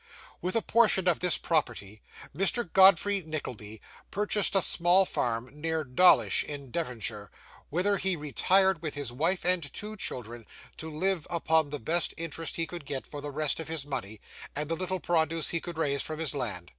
[0.41, 2.01] With a portion of this property
[2.35, 2.67] Mr.
[2.73, 7.29] Godfrey Nickleby purchased a small farm, near Dawlish in Devonshire,
[7.69, 12.55] whither he retired with his wife and two children, to live upon the best interest
[12.55, 14.19] he could get for the rest of his money,
[14.55, 16.69] and the little produce he could raise from his land.